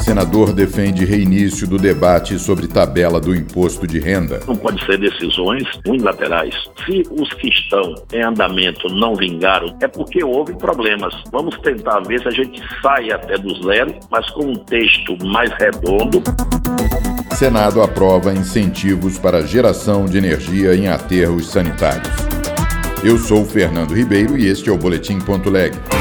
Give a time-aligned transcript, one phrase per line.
[0.00, 4.40] Senador defende reinício do debate sobre tabela do imposto de renda.
[4.46, 6.54] Não pode ser decisões unilaterais.
[6.84, 11.14] Se os que estão em andamento não vingaram, é porque houve problemas.
[11.30, 15.50] Vamos tentar ver se a gente sai até do zero, mas com um texto mais
[15.52, 16.22] redondo.
[17.36, 22.12] Senado aprova incentivos para geração de energia em aterros sanitários.
[23.02, 25.74] Eu sou Fernando Ribeiro e este é o Boletim.leg.
[25.74, 25.99] O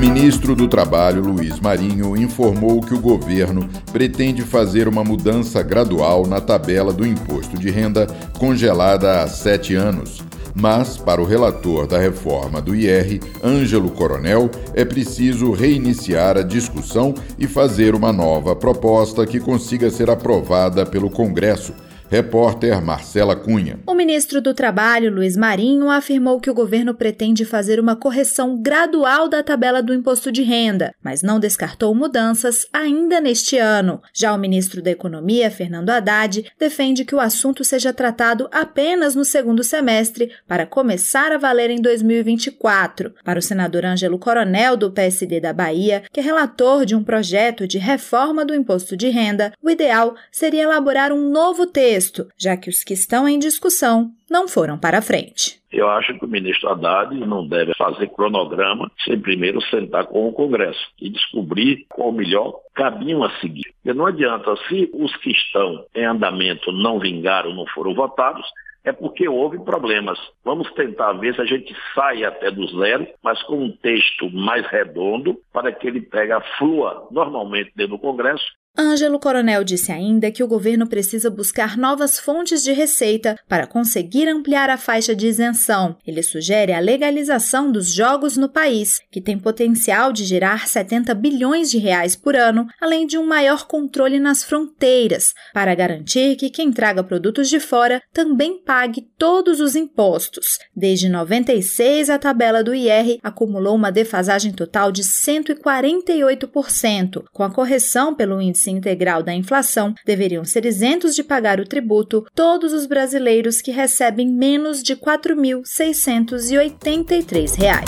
[0.00, 6.40] ministro do Trabalho, Luiz Marinho, informou que o governo pretende fazer uma mudança gradual na
[6.40, 8.06] tabela do imposto de renda
[8.38, 10.22] congelada há sete anos.
[10.54, 17.14] Mas, para o relator da reforma do IR, Ângelo Coronel, é preciso reiniciar a discussão
[17.38, 21.74] e fazer uma nova proposta que consiga ser aprovada pelo Congresso
[22.10, 23.78] Repórter Marcela Cunha.
[23.86, 29.28] O ministro do Trabalho, Luiz Marinho, afirmou que o governo pretende fazer uma correção gradual
[29.28, 34.02] da tabela do imposto de renda, mas não descartou mudanças ainda neste ano.
[34.12, 39.24] Já o ministro da Economia, Fernando Haddad, defende que o assunto seja tratado apenas no
[39.24, 43.14] segundo semestre para começar a valer em 2024.
[43.22, 47.68] Para o senador Ângelo Coronel, do PSD da Bahia, que é relator de um projeto
[47.68, 52.56] de reforma do imposto de renda, o ideal seria elaborar um novo texto texto, já
[52.56, 55.60] que os que estão em discussão não foram para frente.
[55.70, 60.32] Eu acho que o ministro Haddad não deve fazer cronograma sem primeiro sentar com o
[60.32, 63.72] Congresso e descobrir qual o melhor caminho a seguir.
[63.82, 68.46] Porque não adianta, se os que estão em andamento não vingaram, não foram votados,
[68.82, 70.18] é porque houve problemas.
[70.42, 74.66] Vamos tentar ver se a gente sai até do zero, mas com um texto mais
[74.66, 78.44] redondo, para que ele pega, flua normalmente dentro do Congresso
[78.80, 84.26] Ângelo Coronel disse ainda que o governo precisa buscar novas fontes de receita para conseguir
[84.26, 85.98] ampliar a faixa de isenção.
[86.06, 91.70] Ele sugere a legalização dos jogos no país, que tem potencial de gerar 70 bilhões
[91.70, 96.72] de reais por ano, além de um maior controle nas fronteiras, para garantir que quem
[96.72, 100.58] traga produtos de fora também pague todos os impostos.
[100.74, 108.14] Desde 96, a tabela do IR acumulou uma defasagem total de 148%, com a correção
[108.14, 113.60] pelo índice integral da inflação, deveriam ser isentos de pagar o tributo todos os brasileiros
[113.60, 117.80] que recebem menos de R$ 4.683.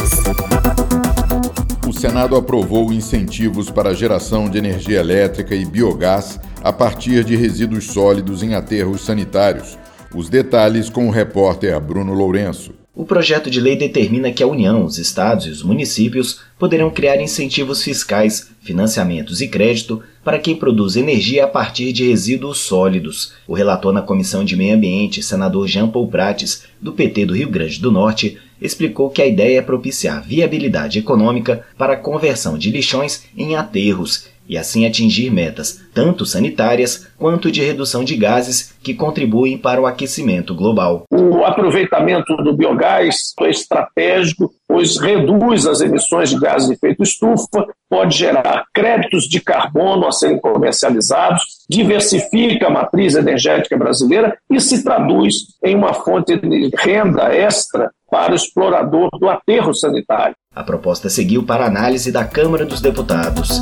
[1.89, 7.37] O Senado aprovou incentivos para a geração de energia elétrica e biogás a partir de
[7.37, 9.77] resíduos sólidos em aterros sanitários.
[10.15, 12.82] Os detalhes com o repórter Bruno Lourenço.
[12.95, 17.23] O projeto de lei determina que a União, os estados e os municípios poderão criar
[17.23, 23.33] incentivos fiscais, financiamentos e crédito para quem produz energia a partir de resíduos sólidos.
[23.49, 27.49] O relator na Comissão de Meio Ambiente, senador Jean Paul Prates, do PT do Rio
[27.49, 32.71] Grande do Norte, explicou que a ideia é propiciar viabilidade econômica para a conversão de
[32.71, 38.93] lixões em aterros e assim atingir metas tanto sanitárias quanto de redução de gases que
[38.93, 41.05] contribuem para o aquecimento global.
[41.11, 47.67] O aproveitamento do biogás é estratégico, pois reduz as emissões de gases de efeito estufa,
[47.89, 54.85] pode gerar créditos de carbono a serem comercializados, diversifica a matriz energética brasileira e se
[54.85, 60.35] traduz em uma fonte de renda extra para o explorador do aterro sanitário.
[60.55, 63.59] A proposta seguiu para análise da Câmara dos Deputados.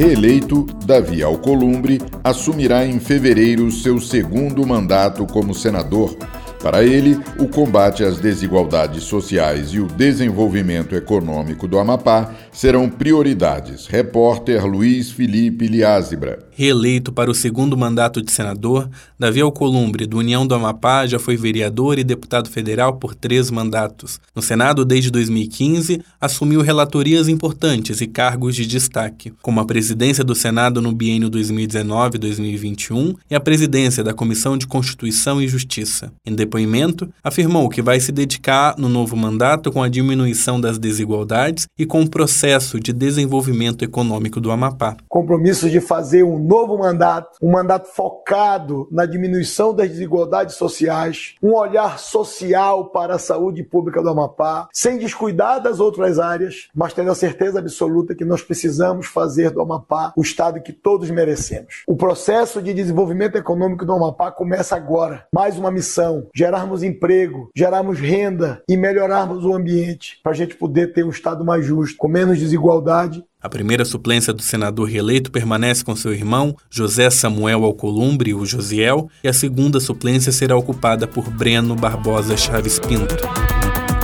[0.00, 6.16] Reeleito, Davi Alcolumbre assumirá em fevereiro seu segundo mandato como senador.
[6.62, 13.86] Para ele, o combate às desigualdades sociais e o desenvolvimento econômico do Amapá serão prioridades.
[13.88, 16.38] Repórter Luiz Felipe Liázebra.
[16.60, 18.86] Reeleito para o segundo mandato de senador,
[19.18, 24.20] Davi Alcolumbre, do União do Amapá, já foi vereador e deputado federal por três mandatos.
[24.36, 30.34] No Senado, desde 2015, assumiu relatorias importantes e cargos de destaque, como a presidência do
[30.34, 36.12] Senado no biênio 2019-2021 e a presidência da Comissão de Constituição e Justiça.
[36.26, 41.66] Em depoimento, afirmou que vai se dedicar no novo mandato com a diminuição das desigualdades
[41.78, 44.98] e com o processo de desenvolvimento econômico do Amapá.
[45.08, 51.54] Compromisso de fazer um novo mandato, um mandato focado na diminuição das desigualdades sociais, um
[51.54, 57.12] olhar social para a saúde pública do Amapá, sem descuidar das outras áreas, mas tendo
[57.12, 61.84] a certeza absoluta que nós precisamos fazer do Amapá o estado que todos merecemos.
[61.86, 65.26] O processo de desenvolvimento econômico do Amapá começa agora.
[65.32, 70.92] Mais uma missão: gerarmos emprego, gerarmos renda e melhorarmos o ambiente para a gente poder
[70.92, 75.82] ter um estado mais justo, com menos desigualdade A primeira suplência do senador reeleito permanece
[75.82, 81.30] com seu irmão, José Samuel Alcolumbre, o Josiel, e a segunda suplência será ocupada por
[81.30, 83.16] Breno Barbosa Chaves Pinto.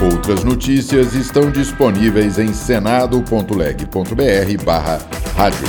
[0.02, 5.00] Outras notícias estão disponíveis em senado.leg.br barra
[5.34, 5.66] rádio.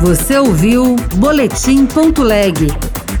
[0.00, 2.66] Você ouviu Boletim.leg.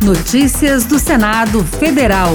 [0.02, 2.34] Notícias do Senado Federal.